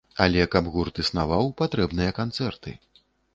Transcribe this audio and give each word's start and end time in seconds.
Але 0.23 0.45
каб 0.53 0.69
гурт 0.75 1.01
існаваў, 1.03 1.51
патрэбныя 1.61 2.17
канцэрты. 2.21 2.75